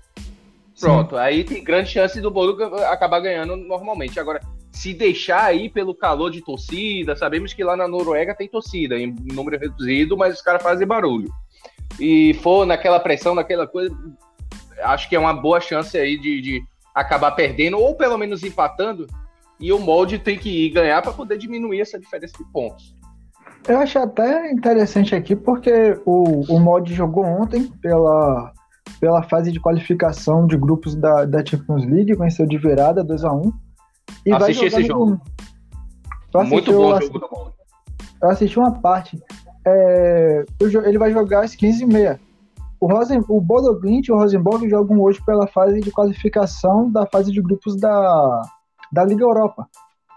[0.80, 1.20] pronto, Sim.
[1.20, 4.18] aí tem grande chance do Bodo acabar ganhando normalmente.
[4.18, 4.40] Agora,
[4.72, 9.14] se deixar aí pelo calor de torcida, sabemos que lá na Noruega tem torcida, em
[9.32, 11.30] número reduzido, mas os caras fazem barulho.
[11.98, 13.94] E for naquela pressão, naquela coisa,
[14.82, 16.62] acho que é uma boa chance aí de, de
[16.94, 19.06] acabar perdendo, ou pelo menos empatando,
[19.58, 22.96] e o molde tem que ir ganhar para poder diminuir essa diferença de pontos.
[23.68, 28.52] Eu acho até interessante aqui porque o, o mod jogou ontem pela,
[29.00, 33.52] pela fase de qualificação de grupos da, da Champions League, venceu de virada 2x1.
[34.26, 35.20] E assisti esse jogo.
[36.46, 37.60] Muito bom o jogo do.
[38.22, 39.18] Eu assisti uma parte.
[39.66, 42.18] É, ele vai jogar às 15h30.
[42.80, 47.06] O, Rosen, o Bodo Glint e o Rosenborg jogam hoje pela fase de qualificação da
[47.06, 48.42] fase de grupos da,
[48.90, 49.68] da Liga Europa.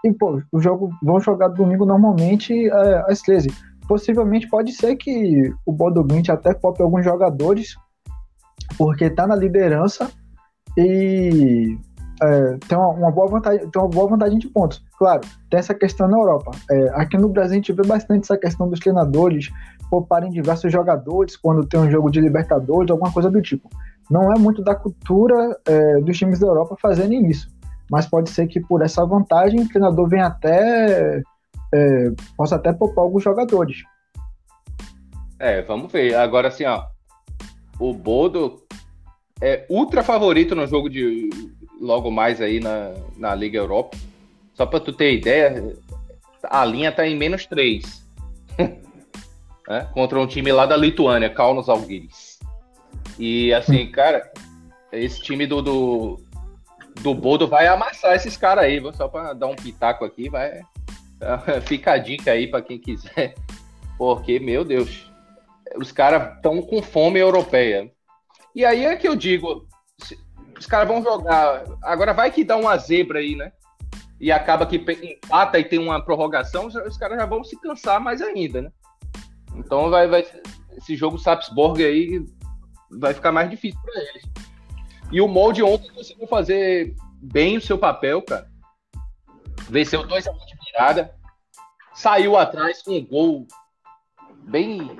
[0.02, 3.52] e pô, o jogo vão jogar domingo normalmente é, às 13.
[3.86, 7.74] Possivelmente pode ser que o Bodo Glint até pop alguns jogadores,
[8.76, 10.10] porque tá na liderança
[10.76, 11.78] e
[12.22, 14.84] é, tem, uma, uma, boa vantagem, tem uma boa vantagem de pontos.
[14.98, 16.52] Claro, tem essa questão na Europa.
[16.70, 19.50] É, aqui no Brasil a gente vê bastante essa questão dos treinadores
[19.90, 23.68] pouparem diversos jogadores quando tem um jogo de Libertadores, alguma coisa do tipo.
[24.10, 27.48] Não é muito da cultura é, dos times da Europa fazerem isso,
[27.90, 31.22] mas pode ser que por essa vantagem o treinador venha até
[31.72, 33.78] é, possa até poupar alguns jogadores.
[35.38, 36.14] É, vamos ver.
[36.14, 36.84] Agora assim, ó,
[37.78, 38.62] o Bodo
[39.40, 41.28] é ultra favorito no jogo de
[41.80, 43.96] logo mais aí na, na Liga Europa.
[44.54, 45.76] Só para tu ter ideia,
[46.44, 48.06] a linha tá em menos 3.
[49.68, 52.38] é, contra um time lá da Lituânia, Kaunas Algiris.
[53.18, 54.32] E assim, cara,
[54.92, 56.20] esse time do, do,
[57.02, 60.60] do Bodo vai amassar esses caras aí, só para dar um pitaco aqui, vai.
[61.66, 63.34] Fica a dica aí para quem quiser.
[63.98, 65.10] Porque, meu Deus,
[65.76, 67.90] os caras estão com fome europeia.
[68.54, 69.66] E aí é que eu digo,
[70.58, 71.64] os caras vão jogar.
[71.82, 73.52] Agora vai que dá uma zebra aí, né?
[74.20, 78.22] E acaba que empata e tem uma prorrogação, os caras já vão se cansar mais
[78.22, 78.70] ainda, né?
[79.56, 80.24] Então vai, vai
[80.76, 82.24] esse jogo Sapsborg aí
[82.90, 84.24] vai ficar mais difícil para eles.
[85.10, 88.48] E o molde ontem conseguiu fazer bem o seu papel, cara.
[89.68, 91.14] Venceu 2 a 1 de virada,
[91.94, 93.46] saiu atrás com um gol
[94.44, 94.90] bem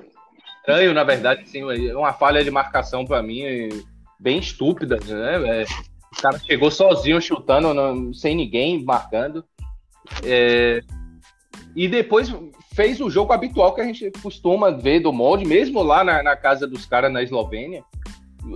[0.64, 3.68] estranho, na verdade, assim, uma falha de marcação para mim
[4.18, 5.60] bem estúpida, né?
[5.60, 9.44] É, o cara chegou sozinho chutando, não, sem ninguém marcando.
[10.24, 10.80] É,
[11.76, 12.34] e depois
[12.74, 16.36] fez o jogo habitual que a gente costuma ver do molde, mesmo lá na, na
[16.36, 17.84] casa dos caras na Eslovênia,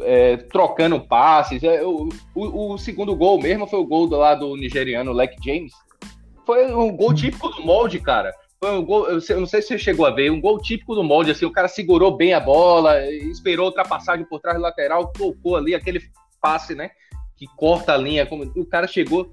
[0.03, 1.62] é, trocando passes.
[1.62, 5.37] É, o, o, o, segundo gol mesmo foi o gol do lado do nigeriano Leck
[5.44, 5.75] James.
[6.47, 8.33] Foi um gol típico do molde, cara.
[8.61, 11.05] Foi um gol, eu, não sei se você chegou a ver, um gol típico do
[11.05, 15.57] molde, assim, o cara segurou bem a bola, esperou ultrapassagem por trás do lateral, tocou
[15.57, 16.01] ali aquele
[16.40, 16.90] passe, né,
[17.37, 19.33] que corta a linha, como o cara chegou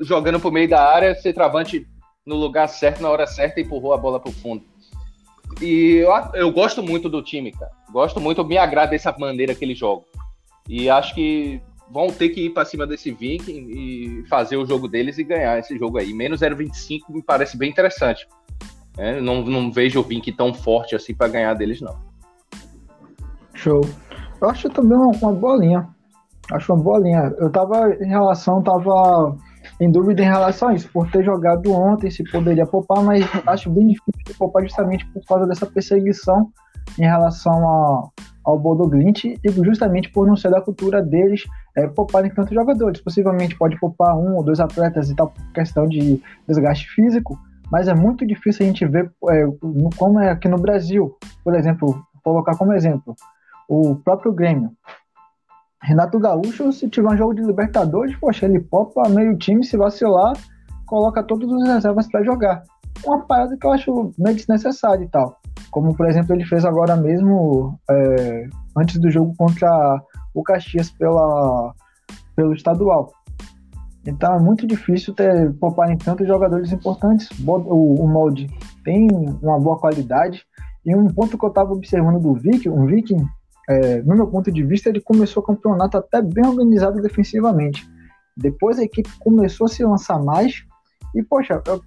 [0.00, 1.86] jogando por meio da área, ser travante
[2.24, 4.64] no lugar certo, na hora certa, empurrou a bola pro fundo.
[5.60, 7.70] E eu, eu gosto muito do time, cara.
[7.92, 10.04] Gosto muito, me agrada essa maneira que ele joga.
[10.68, 14.88] E acho que vão ter que ir para cima desse Viking e fazer o jogo
[14.88, 16.12] deles e ganhar esse jogo aí.
[16.12, 18.26] Menos 0,25 me parece bem interessante.
[18.96, 21.96] É, não, não vejo o Vink tão forte assim para ganhar deles, não.
[23.54, 23.82] Show.
[24.40, 25.88] Eu acho também uma, uma boa linha.
[26.52, 27.34] Acho uma boa linha.
[27.38, 29.36] Eu tava em relação, tava
[29.80, 33.68] em dúvida em relação a isso, por ter jogado ontem, se poderia poupar, mas acho
[33.70, 36.50] bem difícil de poupar justamente por causa dessa perseguição
[36.98, 38.08] em relação a,
[38.44, 41.42] ao Bodo Glint e justamente por não ser da cultura deles
[41.76, 43.00] é, pouparem tantos jogadores.
[43.00, 47.38] Possivelmente pode poupar um ou dois atletas e tal, por questão de desgaste físico,
[47.70, 49.46] mas é muito difícil a gente ver é,
[49.96, 51.16] como é aqui no Brasil.
[51.42, 53.14] Por exemplo, colocar como exemplo
[53.68, 54.70] o próprio Grêmio.
[55.82, 60.32] Renato Gaúcho, se tiver um jogo de Libertadores, poxa, ele popa meio time, se vacilar,
[60.86, 62.62] coloca todas as reservas para jogar.
[63.04, 65.38] Uma parada que eu acho meio desnecessária e tal.
[65.70, 70.02] Como, por exemplo, ele fez agora mesmo, é, antes do jogo contra
[70.34, 71.72] o Caxias pela,
[72.34, 73.12] pelo estadual.
[74.06, 77.28] Então é muito difícil ter poupar em tantos jogadores importantes.
[77.44, 78.48] O, o molde
[78.84, 79.08] tem
[79.42, 80.44] uma boa qualidade.
[80.84, 83.26] E um ponto que eu estava observando do Viking, um Viking,
[83.68, 87.84] é, no meu ponto de vista, ele começou o campeonato até bem organizado defensivamente.
[88.36, 90.64] Depois a equipe começou a se lançar mais.
[91.12, 91.80] E, poxa, eu,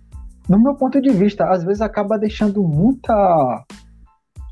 [0.49, 3.63] no meu ponto de vista, às vezes acaba deixando muita,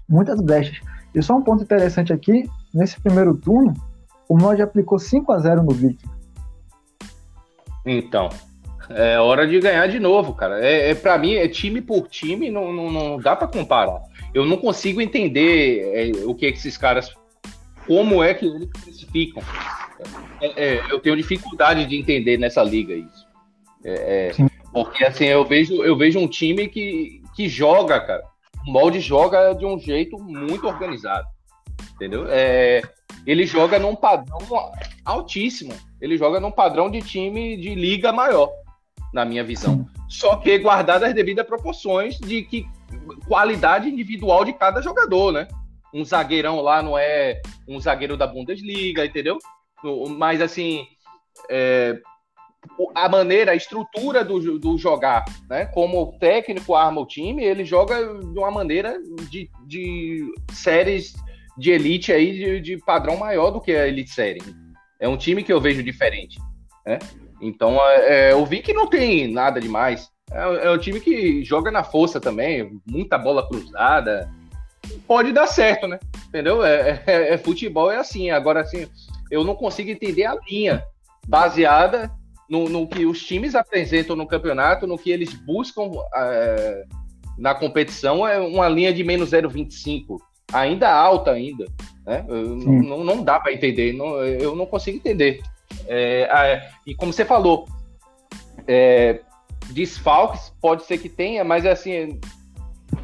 [0.07, 0.79] muitas brechas.
[1.13, 3.73] E só um ponto interessante aqui: nesse primeiro turno,
[4.29, 6.16] o molde aplicou 5 a 0 no Viking.
[7.87, 8.29] Então,
[8.89, 10.63] é hora de ganhar de novo, cara.
[10.63, 14.01] É, é para mim, é time por time, não, não, não dá para comparar.
[14.33, 17.13] Eu não consigo entender é, o que, é que esses caras,
[17.85, 19.41] como é que eles classificam.
[20.41, 23.27] É, é, eu tenho dificuldade de entender nessa liga isso.
[23.83, 24.31] É,
[24.71, 28.23] porque assim, eu vejo, eu vejo um time que, que joga, cara.
[28.67, 31.27] O molde joga de um jeito muito organizado.
[31.97, 32.27] Entendeu?
[32.29, 32.83] É,
[33.25, 34.37] ele joga num padrão
[35.03, 35.73] altíssimo.
[35.99, 38.51] Ele joga num padrão de time de liga maior,
[39.11, 39.83] na minha visão.
[40.07, 42.67] Só que guardadas as devidas proporções de que
[43.27, 45.47] qualidade individual de cada jogador, né?
[45.91, 49.39] Um zagueirão lá não é um zagueiro da Bundesliga, entendeu?
[50.17, 50.85] Mas assim,
[51.49, 51.99] é,
[52.93, 55.65] a maneira, a estrutura do, do jogar, né?
[55.65, 58.99] Como o técnico arma o time, ele joga de uma maneira
[59.31, 61.15] de, de séries
[61.57, 64.41] de elite aí de, de padrão maior do que a Elite Série.
[64.99, 66.39] É um time que eu vejo diferente.
[66.85, 66.99] Né?
[67.41, 70.09] Então, é, é, o Vic não tem nada demais.
[70.31, 74.29] É, é um time que joga na força também, muita bola cruzada.
[75.05, 75.99] Pode dar certo, né?
[76.27, 76.63] Entendeu?
[76.63, 78.29] É, é, é futebol, é assim.
[78.29, 78.87] Agora, assim,
[79.31, 80.83] eu não consigo entender a linha
[81.27, 82.11] baseada
[82.49, 86.85] no, no, que os times apresentam no campeonato, no que eles buscam é,
[87.37, 90.17] na competição, é uma linha de menos 0,25,
[90.51, 91.65] ainda alta ainda.
[92.05, 92.25] Né?
[92.27, 95.41] Não, não, dá para entender, não, eu não consigo entender.
[95.87, 97.67] É, e como você falou,
[98.67, 99.21] é,
[99.71, 102.19] desfalques pode ser que tenha, mas é assim,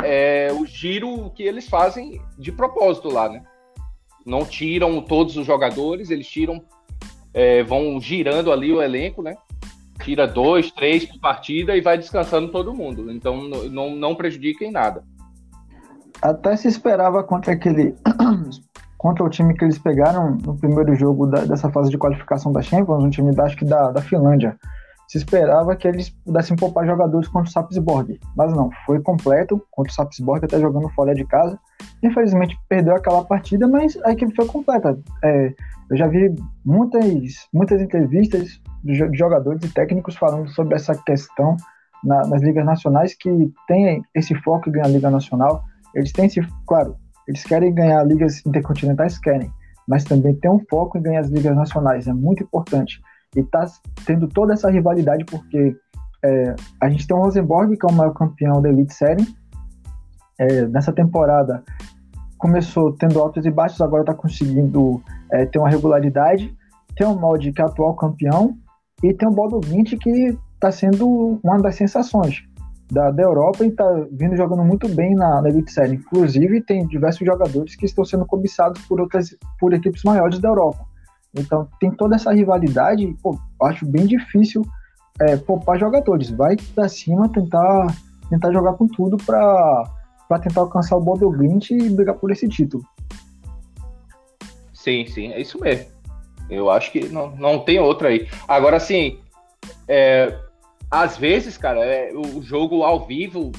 [0.03, 3.43] é o giro que eles fazem de propósito lá, né?
[4.25, 6.63] Não tiram todos os jogadores, eles tiram
[7.33, 9.35] é, vão girando ali o elenco, né?
[10.03, 13.11] Tira dois, três por partida e vai descansando todo mundo.
[13.11, 15.03] Então não, não prejudica em nada.
[16.23, 17.93] Até se esperava contra aquele.
[18.97, 22.61] contra o time que eles pegaram no primeiro jogo da, dessa fase de qualificação da
[22.61, 24.57] Champions, um time da, acho que da, da Finlândia.
[25.09, 29.91] Se esperava que eles pudessem poupar jogadores contra o Sapsborg, mas não, foi completo contra
[29.91, 31.59] o Sapsborg, até jogando fora de casa.
[32.01, 34.97] Infelizmente perdeu aquela partida, mas a equipe foi completa.
[35.21, 35.53] É,
[35.89, 36.33] eu já vi
[36.63, 41.57] muitas, muitas entrevistas de jogadores e técnicos falando sobre essa questão
[42.01, 45.65] na, nas ligas nacionais que tem esse foco em ganhar a Liga Nacional.
[45.95, 46.29] Eles têm
[46.65, 46.95] claro,
[47.27, 49.51] eles querem ganhar ligas intercontinentais, querem,
[49.87, 53.01] mas também tem um foco em ganhar as ligas nacionais, é muito importante.
[53.35, 53.65] E está
[54.05, 55.75] tendo toda essa rivalidade porque
[56.23, 59.25] é, a gente tem o Rosenborg, que é o maior campeão da Elite Série.
[60.39, 61.63] É, nessa temporada
[62.37, 65.01] começou tendo altos e baixos, agora está conseguindo
[65.31, 66.53] é, ter uma regularidade.
[66.95, 68.55] Tem o Molde, que é atual campeão,
[69.01, 72.43] e tem o Bodo 20, que está sendo uma das sensações
[72.91, 75.95] da, da Europa e está vindo jogando muito bem na, na Elite Série.
[75.95, 80.85] Inclusive, tem diversos jogadores que estão sendo cobiçados por outras por equipes maiores da Europa.
[81.35, 84.63] Então, tem toda essa rivalidade, pô, acho bem difícil
[85.19, 86.29] é, poupar jogadores.
[86.29, 87.87] Vai para cima tentar,
[88.29, 89.89] tentar jogar com tudo para
[90.41, 92.83] tentar alcançar o Bodo Glint e brigar por esse título.
[94.73, 95.87] Sim, sim, é isso mesmo.
[96.49, 98.27] Eu acho que não, não tem outra aí.
[98.47, 99.17] Agora, assim,
[99.87, 100.37] é,
[100.93, 103.51] às vezes, cara, é, o jogo ao vivo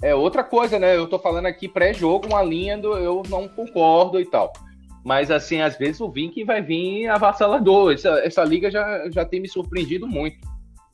[0.00, 0.96] é outra coisa, né?
[0.96, 4.50] Eu tô falando aqui pré-jogo, uma linha do eu não concordo e tal.
[5.04, 7.92] Mas, assim, às vezes o Vink vai vir avassalador.
[7.92, 10.38] Essa, essa liga já, já tem me surpreendido muito.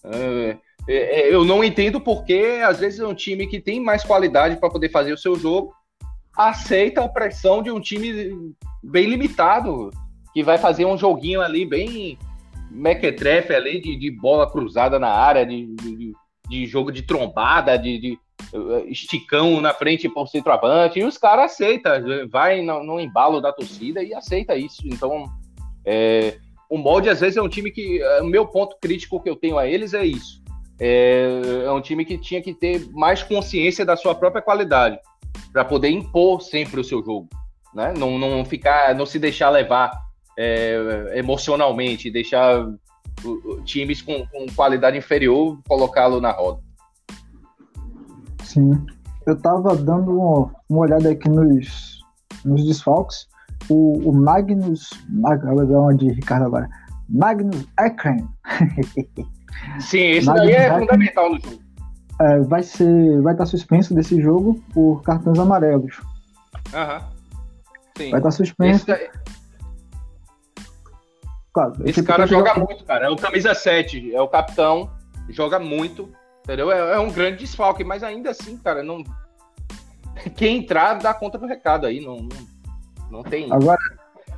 [0.02, 0.56] É,
[0.88, 4.70] é, é, eu não entendo porque, às vezes, um time que tem mais qualidade para
[4.70, 5.72] poder fazer o seu jogo
[6.36, 9.90] aceita a pressão de um time bem limitado,
[10.34, 12.18] que vai fazer um joguinho ali bem
[12.70, 16.12] mequetrefe ali, de, de bola cruzada na área, de, de,
[16.48, 18.18] de jogo de trombada, de, de,
[18.52, 21.92] eh, esticão na frente para o centroavante, e os caras aceitam,
[22.30, 24.82] vai no, no, embalo da torcida e aceita isso.
[24.84, 25.26] Então,
[25.84, 26.38] é,
[26.70, 28.00] o molde às vezes é um time que.
[28.20, 30.38] O meu ponto crítico que eu tenho a eles é isso
[30.80, 34.98] é, é um time que tinha que ter mais consciência da sua própria qualidade
[35.52, 37.28] para poder impor sempre o seu jogo,
[37.74, 37.92] né?
[37.96, 39.92] Não, não ficar, não se deixar levar
[40.38, 42.64] é, emocionalmente, deixar
[43.64, 46.60] times com, com qualidade inferior colocá-lo na roda.
[48.44, 48.86] Sim,
[49.26, 52.00] eu estava dando uma, uma, olhada aqui nos,
[52.44, 53.26] nos desfalques.
[53.68, 56.68] O, o Magnus, Mag, vou de Ricardo agora.
[57.08, 58.24] Magnus Ekren.
[59.80, 61.58] Sim, esse daí é fundamental no jogo.
[62.20, 66.00] É, vai ser, vai estar suspenso desse jogo por cartões amarelos.
[66.72, 67.02] Aham.
[67.96, 68.10] Sim.
[68.10, 68.90] Vai estar suspenso.
[68.90, 69.10] Esse,
[71.58, 73.06] claro, esse cara joga muito, cara.
[73.06, 74.90] É o camisa 7, é o capitão,
[75.28, 76.10] joga muito,
[76.44, 76.70] entendeu?
[76.70, 79.02] É, é, um grande desfalque, mas ainda assim, cara, não.
[80.36, 83.52] Quem entrar dá conta do recado aí, não, não, não tem.
[83.52, 83.78] Agora,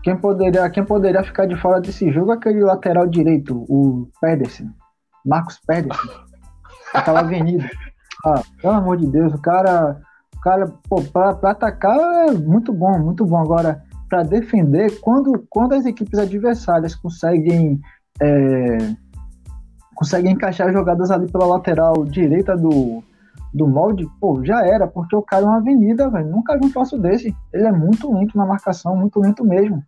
[0.03, 4.71] quem poderia, quem poderia ficar de fora desse jogo é aquele lateral direito, o Pedersen.
[5.25, 5.97] Marcos Pérez,
[6.95, 7.69] aquela avenida.
[8.25, 10.01] Ah, pelo amor de Deus, o cara,
[10.37, 13.39] o cara, pô, pra, pra atacar é muito bom, muito bom.
[13.39, 17.81] Agora, para defender, quando, quando as equipes adversárias conseguem
[18.21, 18.79] é,
[19.95, 23.03] conseguem encaixar jogadas ali pela lateral direita do,
[23.55, 26.29] do molde, pô, já era, porque o cara é uma avenida, velho.
[26.29, 27.35] Nunca vi um troço desse.
[27.53, 29.83] Ele é muito lento na marcação, muito lento mesmo.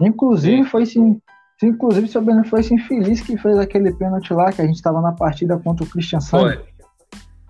[0.00, 0.70] Inclusive, Sim.
[0.70, 1.20] foi sim,
[1.62, 4.76] Inclusive, se eu não foi esse infeliz que fez aquele pênalti lá, que a gente
[4.76, 6.62] estava na partida contra o Christian Santos.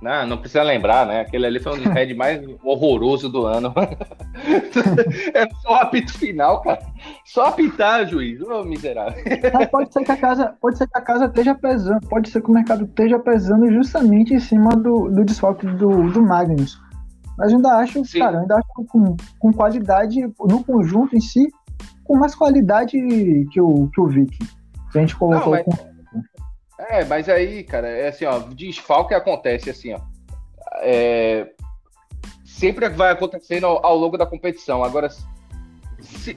[0.06, 1.22] Não, não precisa lembrar, né?
[1.22, 3.74] Aquele ali foi um head mais horroroso do ano.
[5.34, 6.78] é só o apito final, cara.
[7.24, 8.40] Só apitar, juiz.
[8.40, 9.20] Ô, miserável.
[9.52, 12.40] Ah, pode ser que a casa, pode ser que a casa esteja pesando, pode ser
[12.40, 16.80] que o mercado esteja pesando justamente em cima do, do desfalque do, do Magnus.
[17.36, 18.20] Mas eu ainda acho, Sim.
[18.20, 21.48] cara, ainda acho com, com qualidade no conjunto em si,
[22.04, 22.96] com mais qualidade
[23.50, 24.44] que o, que o Viking.
[24.92, 25.64] Se a gente colocou não, mas...
[25.64, 25.96] com,
[26.78, 30.00] É, mas aí, cara, é assim, ó, desfalque acontece assim, ó.
[30.80, 31.48] É,
[32.44, 34.84] sempre vai acontecendo ao, ao longo da competição.
[34.84, 35.08] Agora,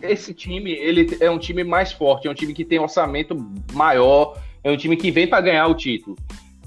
[0.01, 3.35] esse time, ele é um time mais forte, é um time que tem orçamento
[3.73, 6.15] maior, é um time que vem para ganhar o título.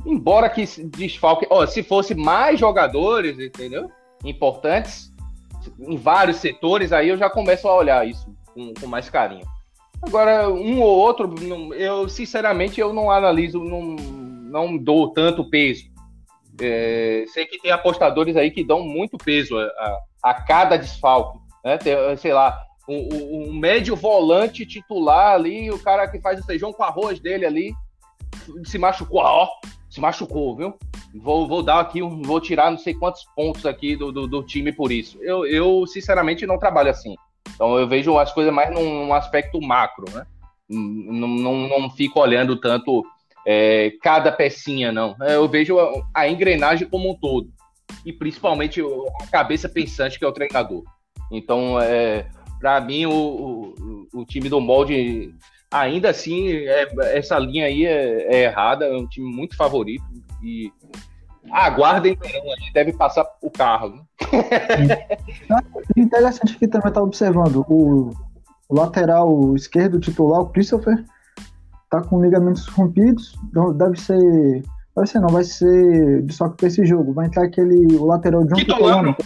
[0.05, 3.91] Embora que desfalque, ó, se fosse mais jogadores, entendeu?
[4.25, 5.13] Importantes
[5.79, 9.47] em vários setores, aí eu já começo a olhar isso com, com mais carinho.
[10.03, 11.33] Agora, um ou outro,
[11.75, 13.97] eu sinceramente eu não analiso, não,
[14.51, 15.85] não dou tanto peso.
[16.61, 21.39] É, sei que tem apostadores aí que dão muito peso a, a, a cada desfalque.
[21.65, 21.79] Né?
[21.79, 26.73] Tem, sei lá, um, um, médio volante titular ali, o cara que faz o feijão
[26.73, 27.73] com arroz dele ali,
[28.65, 29.49] se machucou, ó,
[29.89, 30.75] se machucou, viu?
[31.15, 34.73] Vou, vou dar aqui, vou tirar não sei quantos pontos aqui do, do, do, time
[34.73, 35.19] por isso.
[35.23, 37.15] Eu, eu, sinceramente, não trabalho assim.
[37.55, 40.27] Então eu vejo as coisas mais num aspecto macro, né?
[40.69, 43.05] Não, não, não fico olhando tanto
[43.47, 45.17] é, cada pecinha, não.
[45.21, 47.51] Eu vejo a, a engrenagem como um todo.
[48.05, 50.83] E principalmente a cabeça pensante que é o treinador.
[51.31, 52.27] Então, é,
[52.61, 53.75] para mim, o,
[54.15, 55.35] o, o, time do molde,
[55.71, 60.05] ainda assim, é, essa linha aí é, é, errada, é um time muito favorito.
[60.43, 60.71] E
[61.53, 62.19] aguardem,
[62.73, 64.07] deve passar o carro.
[65.97, 68.11] Interessante que também está observando o,
[68.71, 71.05] lateral esquerdo titular, o Christopher,
[71.91, 74.63] tá com ligamentos rompidos, então deve ser.
[74.95, 77.13] Vai ser não, vai ser de só que esse jogo.
[77.13, 79.17] Vai entrar aquele o lateral John Kitolano.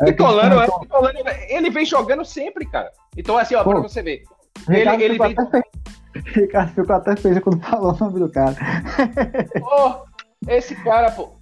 [0.00, 2.90] É, Kitolano, é, Kitolano, ele vem jogando sempre, cara.
[3.16, 4.22] Então, assim, ó, Pô, pra você ver.
[4.68, 5.34] Ele, ele vem.
[5.38, 5.62] Até
[6.34, 8.56] Ricardo ficou até feliz quando falou o nome do cara.
[9.60, 10.06] Pô,
[10.48, 11.35] esse cara, pô.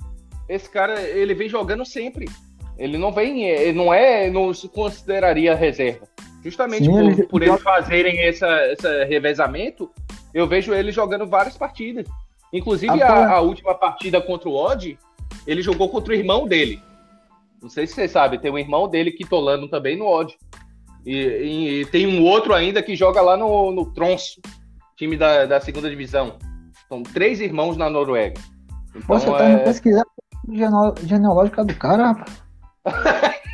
[0.49, 2.27] Esse cara, ele vem jogando sempre.
[2.77, 6.09] Ele não vem, ele não é, não se consideraria reserva.
[6.43, 7.23] Justamente Sim, por, ele...
[7.25, 9.91] por eles fazerem essa, esse revezamento,
[10.33, 12.07] eu vejo ele jogando várias partidas.
[12.53, 14.99] Inclusive, a, a, última partida contra o Odd,
[15.47, 16.81] ele jogou contra o irmão dele.
[17.63, 20.37] Não sei se você sabe, tem um irmão dele que tolando também no Odd.
[21.07, 24.41] E, e, e, tem um outro ainda que joga lá no, no Tronso,
[24.97, 26.39] time da, da segunda divisão.
[26.89, 28.41] São três irmãos na Noruega.
[28.95, 29.53] Então, Você tá é...
[29.53, 29.63] indo
[31.03, 32.43] genealógica do cara, rapaz.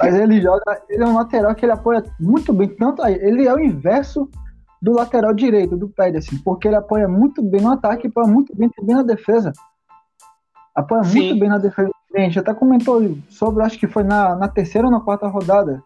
[0.00, 3.46] Mas ele joga, ele é um lateral que ele apoia muito bem, tanto aí, ele
[3.46, 4.28] é o inverso
[4.80, 8.54] do lateral direito, do Pedersen, porque ele apoia muito bem no ataque e apoia muito
[8.56, 9.52] bem também na defesa.
[10.74, 11.18] Apoia Sim.
[11.18, 11.90] muito bem na defesa.
[12.14, 15.82] A gente até comentou sobre, acho que foi na, na terceira ou na quarta rodada.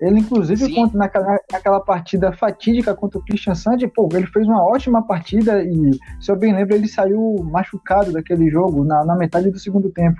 [0.00, 4.64] Ele, inclusive, contra, naquela, naquela partida fatídica contra o Christian Sandy, pô, ele fez uma
[4.64, 9.50] ótima partida e, se eu bem lembro, ele saiu machucado daquele jogo na, na metade
[9.50, 10.18] do segundo tempo.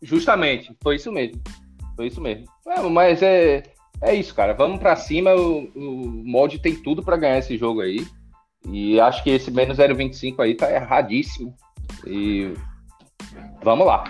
[0.00, 1.40] Justamente, foi isso mesmo.
[1.96, 2.46] Foi isso mesmo.
[2.66, 3.64] É, mas é,
[4.00, 4.52] é isso, cara.
[4.52, 5.34] Vamos para cima.
[5.34, 8.06] O, o mod tem tudo para ganhar esse jogo aí.
[8.68, 11.54] E acho que esse menos 0,25 aí tá erradíssimo.
[12.06, 12.54] E
[13.62, 14.04] vamos lá.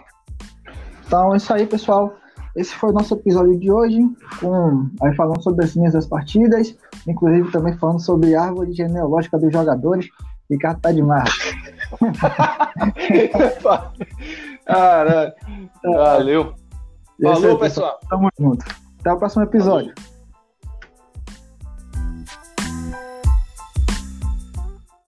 [1.06, 2.14] Então é isso aí, pessoal.
[2.54, 3.98] Esse foi o nosso episódio de hoje,
[4.38, 6.76] com aí falando sobre as linhas das partidas,
[7.06, 10.08] inclusive também falando sobre a árvore genealógica dos jogadores.
[10.50, 11.30] Ricardo tá demais.
[14.66, 15.34] Cara,
[15.82, 16.54] valeu.
[17.22, 17.98] Falou, aí, pessoal.
[18.10, 18.64] Tamo junto.
[19.00, 19.94] Até o próximo episódio.